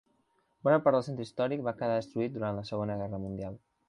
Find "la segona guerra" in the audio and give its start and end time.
2.61-3.21